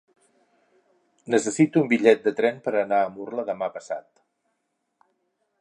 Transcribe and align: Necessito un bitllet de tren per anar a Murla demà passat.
Necessito 1.33 1.83
un 1.85 1.91
bitllet 1.93 2.25
de 2.29 2.35
tren 2.41 2.59
per 2.69 2.75
anar 2.81 3.05
a 3.05 3.15
Murla 3.19 3.49
demà 3.51 3.71
passat. 3.79 4.09